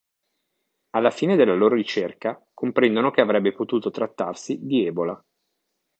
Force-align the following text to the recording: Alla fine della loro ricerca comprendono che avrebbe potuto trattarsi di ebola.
Alla 0.95 1.11
fine 1.11 1.35
della 1.35 1.53
loro 1.53 1.75
ricerca 1.75 2.43
comprendono 2.55 3.11
che 3.11 3.21
avrebbe 3.21 3.53
potuto 3.53 3.91
trattarsi 3.91 4.57
di 4.65 4.83
ebola. 4.83 5.23